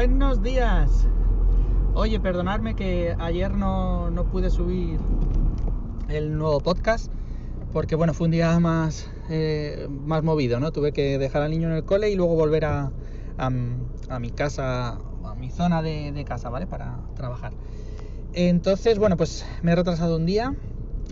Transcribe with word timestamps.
Buenos 0.00 0.42
días. 0.42 1.06
Oye, 1.92 2.18
perdonadme 2.20 2.74
que 2.74 3.14
ayer 3.18 3.52
no, 3.54 4.10
no 4.10 4.24
pude 4.24 4.48
subir 4.48 4.98
el 6.08 6.38
nuevo 6.38 6.60
podcast 6.60 7.12
porque 7.70 7.96
bueno, 7.96 8.14
fue 8.14 8.24
un 8.24 8.30
día 8.30 8.58
más, 8.60 9.10
eh, 9.28 9.88
más 9.90 10.22
movido, 10.22 10.58
¿no? 10.58 10.72
Tuve 10.72 10.92
que 10.92 11.18
dejar 11.18 11.42
al 11.42 11.50
niño 11.50 11.68
en 11.68 11.74
el 11.74 11.84
cole 11.84 12.08
y 12.08 12.16
luego 12.16 12.34
volver 12.34 12.64
a, 12.64 12.92
a, 13.36 13.50
mi 13.50 14.30
casa, 14.30 14.92
a 15.22 15.34
mi 15.38 15.50
zona 15.50 15.82
de, 15.82 16.24
casa, 16.26 16.48
¿vale? 16.48 16.66
Para 16.66 16.96
trabajar. 17.14 17.52
Entonces, 18.32 18.98
bueno, 18.98 19.18
pues 19.18 19.44
me 19.60 19.72
he 19.72 19.76
retrasado 19.76 20.16
un 20.16 20.24
día, 20.24 20.54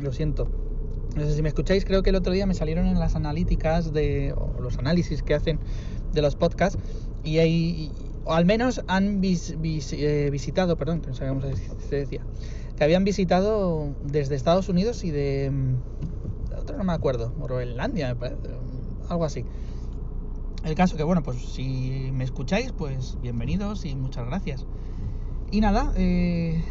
lo 0.01 0.15
siento. 0.15 0.49
No 1.15 1.27
sé 1.27 1.35
si 1.35 1.43
me 1.43 1.49
escucháis, 1.49 1.85
creo 1.85 2.03
que 2.03 2.09
el 2.09 2.17
otro 2.17 2.33
día 2.33 2.47
me 2.47 2.55
salieron 2.55 2.87
en 2.87 2.99
las 2.99 3.17
analíticas 3.17 3.93
de 3.93 4.33
o 4.33 4.63
los 4.63 4.79
análisis 4.79 5.23
que 5.23 5.35
hacen 5.35 5.59
de 6.15 6.23
los 6.23 6.37
podcasts 6.37 6.79
y 7.23 7.39
hay, 7.39 7.93
o 8.29 8.35
al 8.35 8.45
menos 8.45 8.83
han 8.89 9.23
eh, 9.25 10.29
visitado, 10.31 10.77
perdón, 10.77 11.01
que 11.01 11.09
no 11.09 11.15
sabíamos 11.15 11.45
se 11.89 11.97
decía, 11.97 12.21
que 12.77 12.85
habían 12.85 13.03
visitado 13.03 13.95
desde 14.05 14.35
Estados 14.35 14.69
Unidos 14.69 15.03
y 15.03 15.11
de, 15.11 15.51
de 16.51 16.55
otro 16.55 16.77
no 16.77 16.85
me 16.85 16.93
acuerdo, 16.93 17.33
Groenlandia, 17.39 18.09
me 18.09 18.17
parece, 18.17 18.51
algo 19.09 19.25
así. 19.25 19.47
El 20.63 20.75
caso 20.75 20.99
que, 20.99 21.05
bueno, 21.05 21.23
pues 21.23 21.39
si 21.39 22.11
me 22.13 22.23
escucháis, 22.23 22.73
pues 22.73 23.17
bienvenidos 23.23 23.87
y 23.87 23.97
muchas 23.97 24.27
gracias. 24.27 24.67
Y 25.51 25.63
nada, 25.63 25.95
eh, 25.97 26.63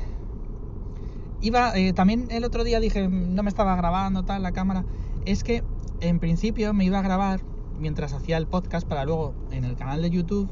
iba, 1.42 1.76
eh, 1.76 1.92
también 1.94 2.28
el 2.30 2.44
otro 2.44 2.66
día 2.66 2.80
dije, 2.80 3.08
no 3.08 3.42
me 3.42 3.50
estaba 3.50 3.76
grabando 3.76 4.24
tal 4.24 4.44
la 4.44 4.52
cámara, 4.52 4.86
es 5.26 5.44
que 5.44 5.64
en 6.02 6.20
principio 6.20 6.76
me 6.76 6.86
iba 6.86 7.00
a 7.00 7.02
grabar 7.02 7.42
mientras 7.80 8.14
hacía 8.14 8.38
el 8.38 8.46
podcast 8.46 8.88
para 8.88 9.05
luego 9.05 9.34
en 9.50 9.64
el 9.64 9.76
canal 9.76 10.04
de 10.04 10.12
YouTube 10.12 10.52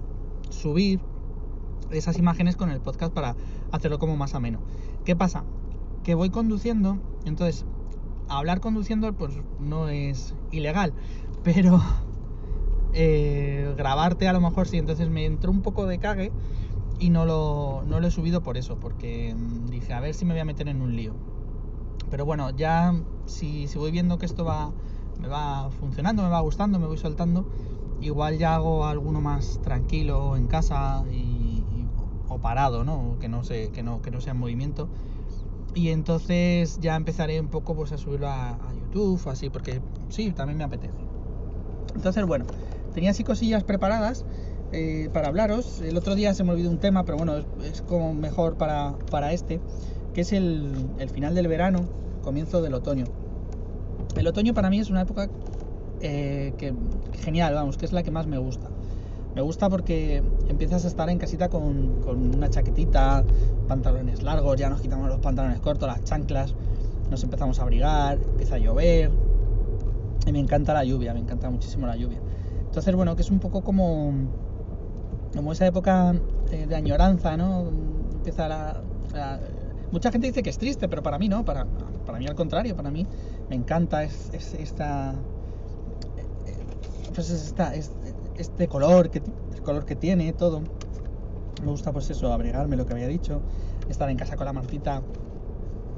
subir 0.55 0.99
esas 1.91 2.17
imágenes 2.17 2.55
con 2.55 2.71
el 2.71 2.79
podcast 2.79 3.13
para 3.13 3.35
hacerlo 3.71 3.99
como 3.99 4.17
más 4.17 4.33
ameno. 4.35 4.59
¿Qué 5.03 5.15
pasa? 5.15 5.43
Que 6.03 6.15
voy 6.15 6.29
conduciendo, 6.29 6.97
entonces 7.25 7.65
hablar 8.27 8.59
conduciendo 8.59 9.13
pues 9.13 9.33
no 9.59 9.89
es 9.89 10.33
ilegal, 10.51 10.93
pero 11.43 11.81
eh, 12.93 13.73
grabarte 13.77 14.27
a 14.27 14.33
lo 14.33 14.41
mejor 14.41 14.67
sí, 14.67 14.77
entonces 14.77 15.09
me 15.09 15.25
entró 15.25 15.51
un 15.51 15.61
poco 15.61 15.85
de 15.85 15.99
cague 15.99 16.31
y 16.99 17.09
no 17.09 17.25
lo, 17.25 17.83
no 17.87 17.99
lo 17.99 18.07
he 18.07 18.11
subido 18.11 18.41
por 18.41 18.57
eso, 18.57 18.77
porque 18.77 19.35
mm, 19.35 19.67
dije 19.67 19.93
a 19.93 19.99
ver 19.99 20.13
si 20.13 20.25
me 20.25 20.33
voy 20.33 20.41
a 20.41 20.45
meter 20.45 20.67
en 20.67 20.81
un 20.81 20.95
lío. 20.95 21.13
Pero 22.09 22.25
bueno, 22.25 22.51
ya 22.51 22.93
si, 23.25 23.67
si 23.67 23.77
voy 23.77 23.91
viendo 23.91 24.17
que 24.17 24.25
esto 24.25 24.45
va, 24.45 24.71
me 25.19 25.27
va 25.27 25.69
funcionando, 25.71 26.23
me 26.23 26.29
va 26.29 26.39
gustando, 26.39 26.79
me 26.79 26.87
voy 26.87 26.97
soltando, 26.97 27.45
igual 28.01 28.37
ya 28.37 28.55
hago 28.55 28.85
alguno 28.85 29.21
más 29.21 29.59
tranquilo 29.61 30.35
en 30.35 30.47
casa 30.47 31.03
y, 31.11 31.63
o 32.27 32.39
parado, 32.39 32.83
¿no? 32.83 33.17
Que 33.19 33.27
no, 33.27 33.43
sé, 33.43 33.69
que, 33.71 33.83
no, 33.83 34.01
que 34.01 34.11
no 34.11 34.21
sea 34.21 34.33
en 34.33 34.39
movimiento. 34.39 34.89
Y 35.73 35.89
entonces 35.89 36.79
ya 36.79 36.95
empezaré 36.95 37.39
un 37.39 37.49
poco 37.49 37.75
pues, 37.75 37.91
a 37.91 37.97
subirlo 37.97 38.27
a, 38.27 38.51
a 38.51 38.73
YouTube, 38.73 39.21
así, 39.29 39.49
porque 39.49 39.81
sí, 40.09 40.31
también 40.31 40.57
me 40.57 40.63
apetece. 40.63 40.93
Entonces, 41.95 42.25
bueno, 42.25 42.45
tenía 42.93 43.11
así 43.11 43.23
cosillas 43.23 43.63
preparadas 43.63 44.25
eh, 44.71 45.09
para 45.13 45.27
hablaros. 45.27 45.81
El 45.81 45.97
otro 45.97 46.15
día 46.15 46.33
se 46.33 46.43
me 46.43 46.51
olvidó 46.51 46.69
un 46.69 46.79
tema, 46.79 47.05
pero 47.05 47.17
bueno, 47.17 47.37
es, 47.37 47.45
es 47.63 47.81
como 47.81 48.13
mejor 48.13 48.57
para, 48.57 48.95
para, 49.11 49.31
este, 49.31 49.59
que 50.13 50.21
es 50.21 50.33
el, 50.33 50.89
el, 50.97 51.09
final 51.09 51.35
del 51.35 51.47
verano, 51.47 51.87
comienzo 52.23 52.61
del 52.61 52.73
otoño. 52.73 53.05
El 54.17 54.27
otoño 54.27 54.53
para 54.53 54.69
mí 54.69 54.79
es 54.79 54.89
una 54.89 55.01
época 55.01 55.29
eh, 56.01 56.53
que 56.57 56.73
genial, 57.23 57.53
vamos, 57.53 57.77
que 57.77 57.85
es 57.85 57.93
la 57.93 58.03
que 58.03 58.11
más 58.11 58.27
me 58.27 58.37
gusta. 58.37 58.69
Me 59.35 59.41
gusta 59.41 59.69
porque 59.69 60.23
empiezas 60.47 60.85
a 60.85 60.87
estar 60.87 61.09
en 61.09 61.17
casita 61.17 61.49
con, 61.49 62.01
con 62.01 62.35
una 62.35 62.49
chaquetita, 62.49 63.23
pantalones 63.67 64.23
largos, 64.23 64.57
ya 64.57 64.69
nos 64.69 64.79
quitamos 64.79 65.09
los 65.09 65.19
pantalones 65.19 65.59
cortos, 65.59 65.89
las 65.89 66.03
chanclas, 66.05 66.55
nos 67.09 67.21
empezamos 67.23 67.59
a 67.59 67.63
abrigar, 67.63 68.17
empieza 68.17 68.55
a 68.55 68.59
llover, 68.59 69.11
y 70.25 70.31
me 70.31 70.39
encanta 70.39 70.73
la 70.73 70.83
lluvia, 70.83 71.13
me 71.13 71.19
encanta 71.19 71.49
muchísimo 71.49 71.85
la 71.85 71.95
lluvia. 71.95 72.19
Entonces, 72.65 72.95
bueno, 72.95 73.15
que 73.15 73.21
es 73.21 73.29
un 73.29 73.39
poco 73.39 73.61
como, 73.61 74.13
como 75.35 75.51
esa 75.51 75.67
época 75.67 76.15
eh, 76.51 76.65
de 76.67 76.75
añoranza, 76.75 77.37
¿no? 77.37 77.67
Empieza 78.13 78.47
la, 78.47 78.81
Mucha 79.91 80.11
gente 80.11 80.27
dice 80.27 80.43
que 80.43 80.49
es 80.49 80.57
triste, 80.57 80.89
pero 80.89 81.03
para 81.03 81.17
mí 81.19 81.29
no, 81.29 81.45
para, 81.45 81.65
para 82.05 82.19
mí 82.19 82.27
al 82.27 82.35
contrario, 82.35 82.75
para 82.75 82.91
mí 82.91 83.05
me 83.49 83.55
encanta 83.55 84.03
es 84.03 84.29
esta... 84.33 85.15
Pues 87.15 87.53
este 88.37 88.67
color 88.67 89.09
que, 89.09 89.21
el 89.53 89.61
color 89.61 89.85
que 89.85 89.95
tiene, 89.95 90.33
todo. 90.33 90.61
Me 91.63 91.71
gusta 91.71 91.93
pues 91.93 92.09
eso, 92.09 92.31
abrigarme, 92.33 92.75
lo 92.75 92.85
que 92.85 92.93
había 92.93 93.07
dicho, 93.07 93.41
estar 93.89 94.09
en 94.09 94.17
casa 94.17 94.35
con 94.35 94.45
la 94.45 94.53
Martita 94.53 95.01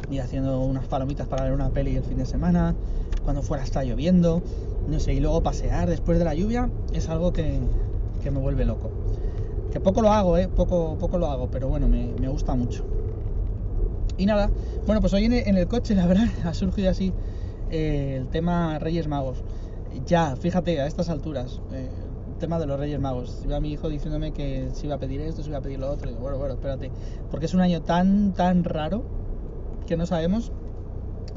y 0.09 0.19
haciendo 0.19 0.61
unas 0.61 0.87
palomitas 0.87 1.27
para 1.27 1.43
ver 1.43 1.53
una 1.53 1.69
peli 1.69 1.95
el 1.95 2.03
fin 2.03 2.19
de 2.19 2.25
semana, 2.25 2.75
cuando 3.23 3.41
fuera 3.41 3.63
está 3.63 3.83
lloviendo, 3.83 4.43
no 4.87 4.99
sé, 4.99 5.15
y 5.15 5.19
luego 5.19 5.41
pasear 5.41 5.89
después 5.89 6.19
de 6.19 6.25
la 6.25 6.35
lluvia 6.35 6.69
es 6.93 7.09
algo 7.09 7.33
que, 7.33 7.59
que 8.21 8.31
me 8.31 8.39
vuelve 8.39 8.63
loco. 8.63 8.91
Que 9.71 9.79
poco 9.79 10.01
lo 10.01 10.13
hago, 10.13 10.37
¿eh? 10.37 10.47
Poco, 10.47 10.97
poco 10.99 11.17
lo 11.17 11.27
hago, 11.27 11.49
pero 11.49 11.67
bueno, 11.67 11.87
me, 11.87 12.13
me 12.19 12.29
gusta 12.29 12.55
mucho. 12.55 12.85
Y 14.17 14.25
nada, 14.25 14.49
bueno, 14.85 15.01
pues 15.01 15.13
hoy 15.13 15.25
en 15.25 15.33
el, 15.33 15.47
en 15.47 15.57
el 15.57 15.67
coche, 15.67 15.95
la 15.95 16.05
verdad, 16.05 16.27
ha 16.45 16.53
surgido 16.53 16.89
así 16.89 17.11
eh, 17.69 18.17
el 18.19 18.27
tema 18.29 18.79
Reyes 18.79 19.07
Magos. 19.07 19.43
Ya, 20.05 20.35
fíjate, 20.35 20.79
a 20.81 20.87
estas 20.87 21.09
alturas, 21.09 21.61
eh, 21.71 21.89
tema 22.39 22.59
de 22.59 22.67
los 22.67 22.79
Reyes 22.79 22.99
Magos. 22.99 23.41
Iba 23.43 23.59
mi 23.59 23.71
hijo 23.71 23.89
diciéndome 23.89 24.31
que 24.31 24.69
si 24.73 24.85
iba 24.85 24.95
a 24.95 24.99
pedir 24.99 25.21
esto, 25.21 25.41
si 25.41 25.49
iba 25.49 25.57
a 25.57 25.61
pedir 25.61 25.79
lo 25.79 25.89
otro. 25.89 26.11
Bueno, 26.13 26.37
bueno, 26.37 26.53
espérate. 26.53 26.91
Porque 27.31 27.47
es 27.47 27.53
un 27.53 27.61
año 27.61 27.81
tan, 27.81 28.33
tan 28.33 28.63
raro 28.63 29.03
que 29.87 29.97
no 29.97 30.05
sabemos 30.05 30.51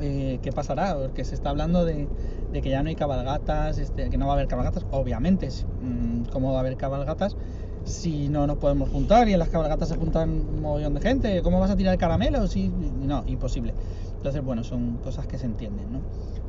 eh, 0.01 0.39
qué 0.43 0.53
pasará, 0.53 0.97
porque 0.97 1.25
se 1.25 1.35
está 1.35 1.51
hablando 1.51 1.85
de, 1.85 2.09
que 2.53 2.69
ya 2.69 2.83
no 2.83 2.89
hay 2.89 2.97
cabalgatas, 2.97 3.79
este, 3.79 4.11
que 4.11 4.19
no 4.19 4.27
va 4.27 4.33
a 4.33 4.37
haber 4.37 4.49
cabalgatas, 4.49 4.85
obviamente, 4.91 5.49
mmm, 5.83 6.25
¿cómo 6.33 6.53
va 6.53 6.59
a 6.59 6.61
haber 6.61 6.77
cabalgatas? 6.77 7.37
Si 7.85 8.29
no 8.29 8.47
nos 8.47 8.59
podemos 8.59 8.91
juntar 8.91 9.29
y 9.29 9.33
en 9.33 9.39
las 9.39 9.49
cabalgatas 9.49 9.89
se 9.89 9.97
juntan 9.97 10.31
un 10.31 10.61
montón 10.61 10.95
de 10.95 11.01
gente, 11.01 11.43
¿cómo 11.43 11.61
vas 11.61 11.71
a 11.71 11.77
tirar 11.77 11.97
caramelos? 11.97 12.55
Y, 12.57 12.69
no, 12.69 13.25
imposible. 13.27 13.75
Entonces, 14.21 14.45
bueno, 14.45 14.63
son 14.65 14.99
cosas 14.99 15.27
que 15.27 15.39
se 15.39 15.47
entienden, 15.47 15.91
¿no? 15.91 16.01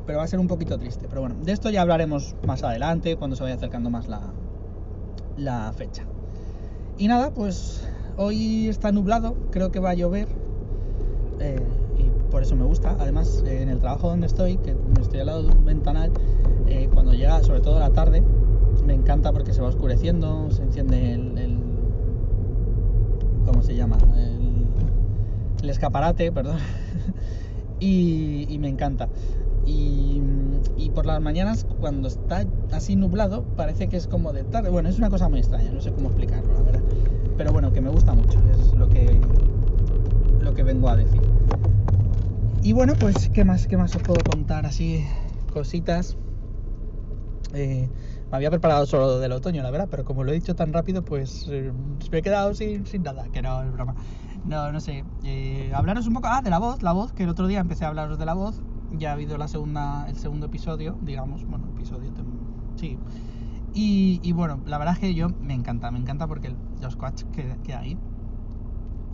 Pero 0.04 0.18
va 0.18 0.24
a 0.24 0.28
ser 0.28 0.38
un 0.38 0.46
poquito 0.46 0.78
triste. 0.78 1.06
Pero 1.08 1.22
bueno, 1.22 1.36
de 1.42 1.52
esto 1.52 1.70
ya 1.70 1.80
hablaremos 1.80 2.36
más 2.46 2.62
adelante, 2.64 3.16
cuando 3.16 3.34
se 3.34 3.44
vaya 3.44 3.54
acercando 3.54 3.88
más 3.88 4.08
la, 4.08 5.72
fecha. 5.72 6.04
Y 6.98 7.08
nada, 7.08 7.30
pues 7.30 7.88
hoy 8.18 8.68
está 8.68 8.92
nublado, 8.92 9.34
creo 9.50 9.70
que 9.70 9.80
va 9.80 9.88
a 9.88 9.94
llover. 9.94 10.28
Eh, 11.40 11.62
por 12.30 12.42
eso 12.42 12.56
me 12.56 12.64
gusta. 12.64 12.94
Además, 13.00 13.42
en 13.46 13.70
el 13.70 13.78
trabajo 13.78 14.10
donde 14.10 14.26
estoy, 14.26 14.58
que 14.58 14.76
estoy 15.00 15.20
al 15.20 15.26
lado 15.26 15.42
de 15.44 15.56
un 15.56 15.64
ventanal, 15.64 16.12
eh, 16.66 16.90
cuando 16.92 17.14
llega, 17.14 17.42
sobre 17.42 17.60
todo 17.60 17.80
la 17.80 17.94
tarde, 17.94 18.22
me 18.84 18.92
encanta 18.92 19.32
porque 19.32 19.54
se 19.54 19.62
va 19.62 19.68
oscureciendo, 19.68 20.50
se 20.50 20.62
enciende 20.62 21.14
el, 21.14 21.58
¿cómo 23.46 23.62
se 23.62 23.74
llama? 23.74 23.96
El 25.62 25.70
escaparate, 25.70 26.30
perdón. 26.32 26.58
y, 27.82 28.58
me 28.58 28.68
encanta. 28.68 29.08
Y, 29.66 30.20
y, 30.76 30.90
por 30.90 31.06
las 31.06 31.20
mañanas, 31.20 31.66
cuando 31.80 32.08
está 32.08 32.44
así 32.72 32.96
nublado, 32.96 33.44
parece 33.56 33.88
que 33.88 33.96
es 33.96 34.06
como 34.06 34.32
de 34.32 34.44
tarde. 34.44 34.70
Bueno, 34.70 34.88
es 34.88 34.98
una 34.98 35.10
cosa 35.10 35.28
muy 35.28 35.40
extraña, 35.40 35.70
no 35.72 35.80
sé 35.80 35.92
cómo 35.92 36.08
explicarlo, 36.08 36.52
la 36.54 36.62
verdad. 36.62 36.82
Pero 37.36 37.52
bueno, 37.52 37.72
que 37.72 37.80
me 37.80 37.90
gusta 37.90 38.14
mucho, 38.14 38.38
es 38.50 38.72
lo 38.74 38.88
que, 38.88 39.20
lo 40.40 40.54
que 40.54 40.62
vengo 40.62 40.88
a 40.88 40.96
decir. 40.96 41.22
Y 42.62 42.72
bueno, 42.72 42.94
pues, 42.98 43.28
¿qué 43.30 43.44
más, 43.44 43.66
qué 43.66 43.76
más 43.76 43.94
os 43.96 44.02
puedo 44.02 44.22
contar? 44.22 44.66
Así, 44.66 45.04
cositas. 45.52 46.16
Eh, 47.54 47.88
me 48.32 48.36
había 48.36 48.48
preparado 48.48 48.86
solo 48.86 49.18
del 49.18 49.30
otoño, 49.32 49.62
la 49.62 49.70
verdad, 49.70 49.88
pero 49.90 50.06
como 50.06 50.24
lo 50.24 50.32
he 50.32 50.34
dicho 50.34 50.54
tan 50.56 50.72
rápido, 50.72 51.02
pues 51.02 51.46
eh, 51.50 51.70
me 52.10 52.18
he 52.18 52.22
quedado 52.22 52.54
sin, 52.54 52.86
sin, 52.86 53.02
nada, 53.02 53.28
que 53.28 53.42
no, 53.42 53.62
es 53.62 53.70
broma. 53.70 53.94
No, 54.46 54.72
no 54.72 54.80
sé. 54.80 55.04
Eh, 55.22 55.70
hablaros 55.74 56.06
un 56.06 56.14
poco, 56.14 56.28
ah, 56.28 56.40
de 56.40 56.48
la 56.48 56.58
voz, 56.58 56.82
la 56.82 56.92
voz, 56.92 57.12
que 57.12 57.24
el 57.24 57.28
otro 57.28 57.46
día 57.46 57.60
empecé 57.60 57.84
a 57.84 57.88
hablaros 57.88 58.18
de 58.18 58.24
la 58.24 58.32
voz. 58.32 58.62
Ya 58.92 59.10
ha 59.10 59.12
habido 59.12 59.36
la 59.36 59.48
segunda, 59.48 60.06
el 60.08 60.16
segundo 60.16 60.46
episodio, 60.46 60.96
digamos, 61.02 61.44
bueno, 61.44 61.66
episodio, 61.76 62.10
sí. 62.76 62.98
Y, 63.74 64.18
y 64.22 64.32
bueno, 64.32 64.60
la 64.64 64.78
verdad 64.78 64.94
es 64.94 65.00
que 65.00 65.14
yo 65.14 65.28
me 65.28 65.52
encanta, 65.52 65.90
me 65.90 65.98
encanta 65.98 66.26
porque 66.26 66.54
los 66.80 66.96
coaches 66.96 67.26
que, 67.34 67.58
que 67.62 67.74
hay 67.74 67.98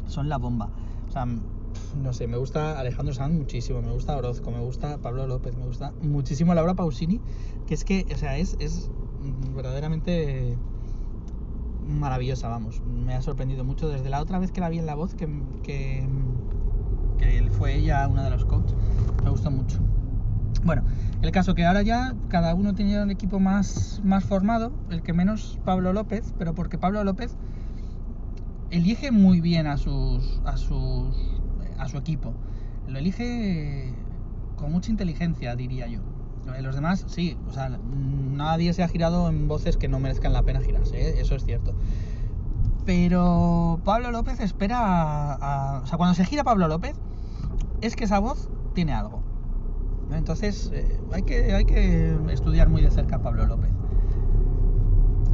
son 0.06 0.28
la 0.28 0.38
bomba. 0.38 0.70
O 1.08 1.10
sea, 1.10 1.26
no 1.26 2.12
sé, 2.12 2.28
me 2.28 2.36
gusta 2.36 2.78
Alejandro 2.78 3.12
Sanz 3.14 3.34
muchísimo, 3.34 3.82
me 3.82 3.90
gusta 3.90 4.16
Orozco, 4.16 4.52
me 4.52 4.60
gusta 4.60 4.98
Pablo 4.98 5.26
López, 5.26 5.56
me 5.56 5.66
gusta 5.66 5.92
muchísimo 6.02 6.54
Laura 6.54 6.74
Pausini, 6.74 7.20
que 7.66 7.74
es 7.74 7.84
que, 7.84 8.06
o 8.12 8.16
sea, 8.16 8.36
es, 8.38 8.56
es 8.60 8.90
verdaderamente 9.54 10.56
maravillosa, 11.86 12.48
vamos, 12.48 12.82
me 12.82 13.14
ha 13.14 13.22
sorprendido 13.22 13.64
mucho 13.64 13.88
desde 13.88 14.10
la 14.10 14.20
otra 14.20 14.38
vez 14.38 14.52
que 14.52 14.60
la 14.60 14.68
vi 14.68 14.78
en 14.78 14.86
La 14.86 14.94
Voz, 14.94 15.14
que 15.14 16.06
fue 17.58 17.74
ella 17.74 18.06
una 18.06 18.22
de 18.22 18.30
los 18.30 18.44
coaches, 18.44 18.76
me 19.24 19.30
gustó 19.30 19.50
mucho. 19.50 19.78
Bueno, 20.64 20.82
el 21.22 21.30
caso 21.32 21.54
que 21.54 21.66
ahora 21.66 21.82
ya 21.82 22.14
cada 22.28 22.54
uno 22.54 22.74
tenía 22.74 23.02
un 23.02 23.10
equipo 23.10 23.40
más, 23.40 24.00
más 24.04 24.24
formado, 24.24 24.72
el 24.90 25.02
que 25.02 25.12
menos 25.12 25.58
Pablo 25.64 25.92
López, 25.92 26.32
pero 26.38 26.54
porque 26.54 26.78
Pablo 26.78 27.02
López 27.02 27.36
elige 28.70 29.10
muy 29.10 29.40
bien 29.40 29.66
a 29.66 29.76
sus, 29.76 30.40
a 30.44 30.56
sus, 30.56 31.16
a 31.78 31.88
su 31.88 31.98
equipo. 31.98 32.32
Lo 32.86 32.98
elige 32.98 33.92
con 34.56 34.70
mucha 34.70 34.90
inteligencia, 34.90 35.56
diría 35.56 35.88
yo. 35.88 36.00
Los 36.60 36.74
demás, 36.74 37.04
sí, 37.08 37.36
o 37.48 37.52
sea, 37.52 37.68
nadie 37.68 38.72
se 38.72 38.82
ha 38.82 38.88
girado 38.88 39.28
en 39.28 39.48
voces 39.48 39.76
que 39.76 39.88
no 39.88 40.00
merezcan 40.00 40.32
la 40.32 40.42
pena 40.42 40.60
girarse, 40.60 41.00
¿eh? 41.00 41.20
eso 41.20 41.34
es 41.34 41.44
cierto. 41.44 41.74
Pero 42.84 43.80
Pablo 43.84 44.10
López 44.10 44.40
espera 44.40 45.34
a, 45.34 45.82
O 45.82 45.86
sea, 45.86 45.98
cuando 45.98 46.14
se 46.14 46.24
gira 46.24 46.44
Pablo 46.44 46.68
López, 46.68 46.96
es 47.80 47.96
que 47.96 48.04
esa 48.04 48.18
voz 48.18 48.48
tiene 48.74 48.92
algo. 48.92 49.22
Entonces, 50.12 50.70
eh, 50.72 50.98
hay, 51.12 51.22
que, 51.22 51.54
hay 51.54 51.64
que 51.64 52.16
estudiar 52.30 52.68
muy 52.68 52.82
de 52.82 52.90
cerca 52.90 53.16
a 53.16 53.18
Pablo 53.18 53.46
López. 53.46 53.70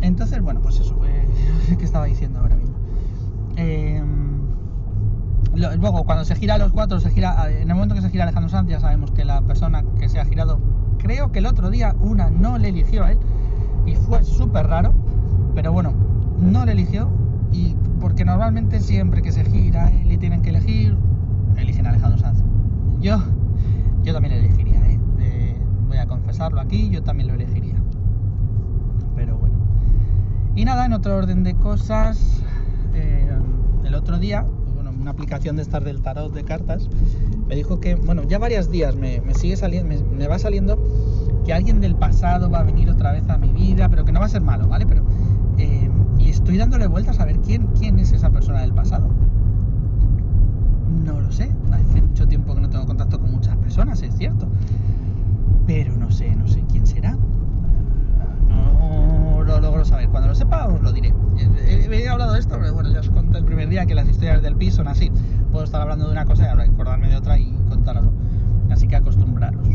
Entonces, 0.01 0.43
bueno, 0.43 0.61
pues 0.61 0.81
eso, 0.81 0.99
eh, 1.05 1.27
¿qué 1.79 1.85
estaba 1.85 2.07
diciendo 2.07 2.41
ahora 2.41 2.57
mismo? 2.57 2.77
Em, 3.57 4.49
luego, 5.55 6.05
cuando 6.05 6.25
se 6.25 6.35
gira 6.35 6.55
a 6.55 6.59
los 6.59 6.73
cuatro, 6.73 7.01
se 7.01 7.11
gira, 7.11 7.51
en 7.51 7.71
el 7.71 7.75
momento 7.75 7.95
que 7.95 8.03
se 8.03 8.11
gira 8.11 8.25
Alejandro 8.25 8.51
Sanz, 8.51 8.69
ya 8.69 8.81
sabemos 8.81 9.13
que 9.13 9.25
la 9.25 9.41
persona 9.43 9.85
que 9.99 10.09
se 10.09 10.19
ha 10.19 10.25
girado, 10.25 10.59
creo 11.05 11.31
que 11.31 11.41
el 11.41 11.47
otro 11.47 11.69
día 11.69 11.95
una 12.01 12.31
no 12.31 12.56
le 12.56 12.71
eligió 12.71 13.05
a 13.05 13.12
él, 13.12 13.19
y 13.85 13.95
fue 13.95 14.25
súper 14.25 14.67
raro, 14.67 14.95
pero 15.55 15.71
bueno, 15.71 15.93
no 16.41 16.65
le 16.65 16.73
eligió, 16.73 17.11
y 17.53 17.77
porque 18.01 18.25
normalmente 18.25 18.81
siempre 18.81 19.21
que 19.21 19.31
se 19.31 19.45
gira 19.45 19.91
él 19.91 20.11
y 20.11 20.17
tienen 20.17 20.41
que 20.41 20.49
elegir, 20.49 20.97
eligen 21.59 21.87
a 21.87 21.91
Alejandro 21.91 22.19
Sanz. 22.19 22.43
Yo, 23.01 23.19
yo 24.03 24.15
también 24.15 24.35
le 24.35 24.47
elegiría, 24.47 24.81
¿eh? 24.81 24.99
Eh, 25.21 25.56
voy 25.89 25.99
a 25.99 26.06
confesarlo 26.06 26.59
aquí, 26.59 26.89
yo 26.89 27.03
también 27.03 27.29
lo 27.29 27.35
elegiría. 27.35 27.77
Pero 29.15 29.37
bueno. 29.37 29.56
Y 30.56 30.65
nada, 30.65 30.87
en 30.87 30.95
otro 30.95 31.17
orden 31.19 31.45
de 31.45 31.55
cosas, 31.55 32.43
eh, 32.95 33.31
el 33.85 33.95
otro 33.95 34.19
día, 34.19 34.47
una 35.00 35.11
aplicación 35.11 35.56
de 35.56 35.62
estas 35.62 35.85
del 35.85 36.00
tarot 36.02 36.32
de 36.32 36.44
cartas, 36.44 36.88
me 37.49 37.56
dijo 37.56 37.81
que, 37.81 37.94
bueno, 37.94 38.23
ya 38.25 38.38
varios 38.38 38.70
días 38.70 38.96
me, 38.96 39.23
sigue 39.35 39.56
saliendo, 39.56 40.05
me, 40.06 40.26
va 40.29 40.38
saliendo 40.38 40.82
que 41.44 41.52
alguien 41.52 41.81
del 41.81 41.94
pasado 41.94 42.50
va 42.50 42.61
a 42.61 42.64
venir 42.64 42.91
otra 42.91 43.12
vez 43.12 43.29
a 43.29 43.37
mi 43.37 43.52
vida, 43.52 43.88
pero 43.88 44.05
que 44.05 44.12
no 44.12 44.20
va 44.20 44.26
a 44.26 44.31
ser 44.31 44.43
malo, 44.43 44.67
¿vale? 44.67 44.87
Pero 44.87 45.05
eh, 45.58 45.91
y 46.19 46.31
estoy 46.31 46.56
dándole 46.56 46.87
vueltas 46.87 47.20
a 47.20 47.25
ver 47.25 47.38
quién, 47.41 47.67
quién 47.79 47.99
es 47.99 48.12
esa 48.12 48.31
persona 48.31 48.62
del 48.62 48.73
pasado. 48.73 49.08
No 51.05 51.20
lo 51.20 51.31
sé, 51.32 51.50
hace 51.70 52.02
mucho 52.02 52.26
tiempo 52.26 52.55
que 52.55 52.61
no 52.61 52.70
tengo 52.70 52.87
contacto 52.87 53.20
con 53.20 53.31
muchas 53.31 53.56
personas, 53.56 54.02
es 54.02 54.17
cierto. 54.17 54.49
Pero 55.67 55.96
no 55.96 56.11
sé, 56.11 56.35
no 56.35 56.46
sé 56.49 56.62
quién 56.70 56.87
será 56.87 57.17
lo 59.44 59.61
logro 59.61 59.85
saber. 59.85 60.08
Cuando 60.08 60.29
lo 60.29 60.35
sepa 60.35 60.67
os 60.67 60.81
lo 60.81 60.93
diré. 60.93 61.14
He, 61.67 62.08
hablado 62.08 62.32
de 62.32 62.41
esto, 62.41 62.56
pero 62.58 62.73
bueno, 62.73 62.91
ya 62.93 63.00
os 63.00 63.08
que 63.82 63.94
las 63.94 64.09
historias 64.09 64.41
del 64.41 64.55
piso 64.55 64.76
son 64.76 64.88
así. 64.88 65.11
Puedo 65.50 65.65
estar 65.65 65.81
hablando 65.81 66.06
de 66.06 66.12
una 66.12 66.25
cosa 66.25 66.44
y 66.44 66.47
ahora 66.47 66.65
acordarme 66.65 67.09
de 67.09 67.17
otra 67.17 67.38
y 67.38 67.53
contarlo. 67.69 68.12
Así 68.71 68.87
que 68.87 68.97
acostumbraros. 68.97 69.67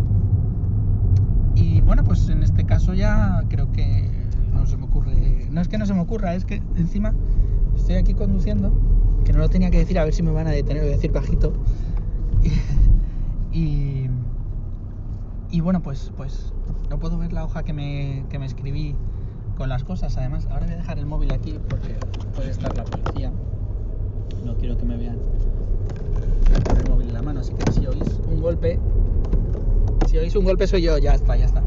Y 1.55 1.81
bueno, 1.81 2.03
pues 2.05 2.29
en 2.29 2.41
este 2.41 2.65
caso 2.65 2.93
ya 2.93 3.43
creo 3.49 3.71
que 3.73 4.09
no 4.53 4.65
se 4.65 4.77
me 4.77 4.85
ocurre. 4.85 5.47
No 5.51 5.59
es 5.59 5.67
que 5.67 5.77
no 5.77 5.85
se 5.85 5.93
me 5.93 5.99
ocurra, 5.99 6.33
es 6.33 6.45
que 6.45 6.61
encima 6.77 7.13
estoy 7.75 7.95
aquí 7.95 8.13
conduciendo, 8.13 8.71
que 9.25 9.33
no 9.33 9.39
lo 9.39 9.49
tenía 9.49 9.69
que 9.69 9.79
decir 9.79 9.99
a 9.99 10.05
ver 10.05 10.13
si 10.13 10.23
me 10.23 10.31
van 10.31 10.47
a 10.47 10.51
detener, 10.51 10.83
voy 10.83 10.93
a 10.93 10.95
decir 10.95 11.11
bajito. 11.11 11.53
y, 13.51 14.05
y 15.51 15.61
bueno, 15.61 15.81
pues, 15.81 16.11
pues 16.15 16.53
no 16.89 16.99
puedo 16.99 17.17
ver 17.17 17.33
la 17.33 17.43
hoja 17.43 17.63
que 17.63 17.73
me, 17.73 18.23
que 18.29 18.39
me 18.39 18.45
escribí 18.45 18.95
con 19.57 19.67
las 19.67 19.83
cosas. 19.83 20.17
Además, 20.17 20.47
ahora 20.49 20.65
voy 20.65 20.75
a 20.75 20.77
dejar 20.77 20.99
el 20.99 21.05
móvil 21.05 21.33
aquí 21.33 21.59
porque 21.69 21.95
puede 22.33 22.51
estar 22.51 22.75
la 22.77 22.85
policía. 22.85 23.31
No 24.43 24.55
quiero 24.55 24.77
que 24.77 24.85
me 24.85 24.97
vean 24.97 25.17
el 26.77 26.89
móvil 26.89 27.07
en 27.07 27.13
la 27.13 27.21
mano. 27.21 27.39
Así 27.41 27.53
que 27.53 27.71
si 27.71 27.85
oís 27.85 28.19
un 28.29 28.41
golpe, 28.41 28.79
si 30.07 30.17
oís 30.17 30.35
un 30.35 30.45
golpe 30.45 30.67
soy 30.67 30.81
yo. 30.83 30.97
Ya 30.97 31.13
está, 31.13 31.35
ya 31.35 31.45
está. 31.45 31.63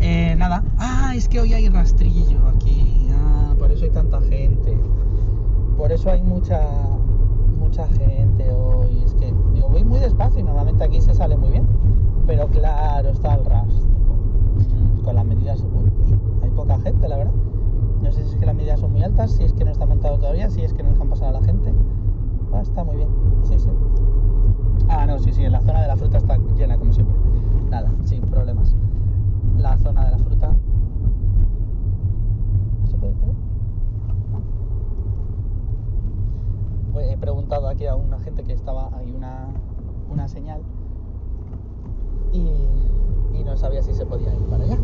Eh, 0.00 0.34
nada. 0.36 0.64
Ah, 0.78 1.12
es 1.14 1.28
que 1.28 1.40
hoy 1.40 1.52
hay 1.52 1.68
rastrillo 1.68 2.38
aquí. 2.48 3.08
Ah, 3.12 3.54
por 3.58 3.70
eso 3.70 3.84
hay 3.84 3.90
tanta 3.90 4.20
gente. 4.20 4.76
Por 5.76 5.92
eso 5.92 6.10
hay 6.10 6.22
mucha 6.22 6.60
mucha 7.58 7.86
gente 7.88 8.50
hoy. 8.50 9.02
Es 9.04 9.14
que 9.14 9.32
digo, 9.54 9.68
voy 9.68 9.84
muy 9.84 9.98
despacio 9.98 10.40
y 10.40 10.42
normalmente 10.42 10.84
aquí 10.84 11.00
se 11.00 11.14
sale 11.14 11.36
muy 11.36 11.50
bien. 11.50 11.66
Pero 12.26 12.48
claro, 12.48 13.08
está 13.10 13.34
el 13.34 13.44
rastro. 13.44 13.88
Mm, 14.56 15.02
con 15.02 15.14
las 15.14 15.24
medidas 15.24 15.62
poca 16.58 16.76
gente, 16.80 17.08
la 17.08 17.16
verdad. 17.16 17.32
No 18.02 18.10
sé 18.10 18.24
si 18.24 18.30
es 18.30 18.36
que 18.36 18.46
las 18.46 18.54
medidas 18.56 18.80
son 18.80 18.90
muy 18.90 19.04
altas, 19.04 19.30
si 19.30 19.44
es 19.44 19.52
que 19.52 19.64
no 19.64 19.70
está 19.70 19.86
montado 19.86 20.18
todavía, 20.18 20.50
si 20.50 20.62
es 20.62 20.72
que 20.72 20.82
no 20.82 20.90
dejan 20.90 21.08
pasar 21.08 21.28
a 21.28 21.38
la 21.38 21.42
gente. 21.42 21.72
Ah, 22.52 22.62
muy 22.84 22.96
bien, 22.96 23.08
sí, 23.42 23.58
sí. 23.58 23.68
Ah, 24.88 25.06
no, 25.06 25.18
sí, 25.18 25.32
sí, 25.32 25.44
en 25.44 25.52
la 25.52 25.60
zona 25.60 25.82
de 25.82 25.88
la 25.88 25.96
fruta 25.96 26.18
está 26.18 26.38
llena 26.56 26.78
como 26.78 26.92
siempre. 26.92 27.14
Nada, 27.70 27.90
sin 28.04 28.22
problemas. 28.22 28.74
La 29.58 29.76
zona 29.78 30.04
de 30.04 30.10
la 30.12 30.18
fruta. 30.18 30.50
¿Se 32.90 32.96
puede 32.96 33.12
creer? 33.14 33.34
Pues 36.92 37.10
he 37.10 37.16
preguntado 37.16 37.68
aquí 37.68 37.86
a 37.86 37.94
una 37.94 38.18
gente 38.20 38.42
que 38.44 38.52
estaba, 38.52 38.90
hay 38.96 39.12
una, 39.12 39.48
una 40.10 40.28
señal 40.28 40.60
y, 42.32 42.38
y 43.38 43.44
no 43.44 43.56
sabía 43.56 43.82
si 43.82 43.94
se 43.94 44.06
podía 44.06 44.34
ir 44.34 44.46
para 44.46 44.64
allá 44.64 44.78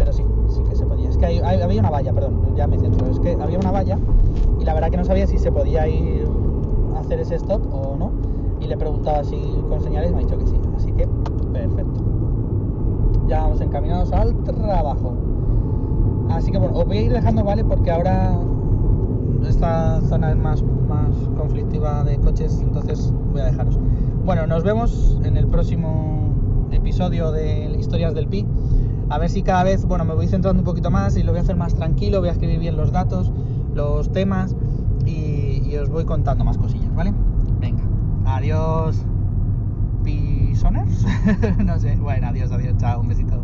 pero 0.00 0.14
sí, 0.14 0.24
sí 0.48 0.62
que 0.62 0.74
se 0.74 0.86
podía. 0.86 1.10
Es 1.10 1.18
que 1.18 1.26
había 1.58 1.80
una 1.80 1.90
valla, 1.90 2.12
perdón, 2.12 2.54
ya 2.56 2.66
me 2.66 2.78
centro. 2.78 3.06
Es 3.10 3.18
que 3.18 3.32
había 3.40 3.58
una 3.58 3.70
valla 3.70 3.98
y 4.60 4.64
la 4.64 4.74
verdad 4.74 4.90
que 4.90 4.96
no 4.96 5.04
sabía 5.04 5.26
si 5.26 5.38
se 5.38 5.50
podía 5.50 5.88
ir 5.88 6.28
a 6.94 7.00
hacer 7.00 7.20
ese 7.20 7.36
stop 7.36 7.62
o 7.72 7.96
no. 7.96 8.10
Y 8.60 8.66
le 8.66 8.76
preguntaba 8.76 9.24
si 9.24 9.36
con 9.68 9.80
señales 9.80 10.12
me 10.12 10.18
ha 10.18 10.20
dicho 10.20 10.38
que 10.38 10.46
sí. 10.46 10.56
Así 10.76 10.92
que, 10.92 11.08
perfecto. 11.52 12.00
Ya 13.26 13.42
vamos 13.42 13.60
encaminados 13.60 14.12
al 14.12 14.36
trabajo. 14.44 15.14
Así 16.30 16.52
que 16.52 16.58
bueno, 16.58 16.76
os 16.78 16.86
voy 16.86 16.98
a 16.98 17.02
ir 17.02 17.12
dejando, 17.12 17.42
¿vale? 17.42 17.64
Porque 17.64 17.90
ahora 17.90 18.36
esta 19.48 20.00
zona 20.02 20.30
es 20.30 20.36
más, 20.36 20.62
más 20.88 21.08
conflictiva 21.36 22.04
de 22.04 22.18
coches, 22.18 22.60
entonces 22.62 23.12
voy 23.32 23.40
a 23.40 23.46
dejaros. 23.46 23.78
Bueno, 24.24 24.46
nos 24.46 24.62
vemos 24.62 25.18
en 25.24 25.36
el 25.36 25.46
próximo 25.48 26.28
episodio 26.70 27.32
de 27.32 27.74
Historias 27.78 28.14
del 28.14 28.28
Pi 28.28 28.46
a 29.10 29.18
ver 29.18 29.28
si 29.28 29.42
cada 29.42 29.64
vez, 29.64 29.84
bueno, 29.84 30.04
me 30.04 30.14
voy 30.14 30.28
centrando 30.28 30.60
un 30.60 30.64
poquito 30.64 30.90
más 30.90 31.16
y 31.16 31.24
lo 31.24 31.32
voy 31.32 31.40
a 31.40 31.42
hacer 31.42 31.56
más 31.56 31.74
tranquilo, 31.74 32.20
voy 32.20 32.28
a 32.28 32.32
escribir 32.32 32.60
bien 32.60 32.76
los 32.76 32.92
datos, 32.92 33.32
los 33.74 34.10
temas 34.12 34.54
y, 35.04 35.76
os 35.76 35.88
voy 35.88 36.04
contando 36.04 36.44
más 36.44 36.58
cosillas, 36.58 36.94
¿vale? 36.94 37.12
Venga, 37.60 37.82
adiós, 38.26 39.04
pisoners, 40.04 41.06
no 41.64 41.78
sé, 41.78 41.96
bueno, 41.96 42.28
adiós, 42.28 42.52
adiós, 42.52 42.76
chao, 42.78 43.00
un 43.00 43.08
besito. 43.08 43.39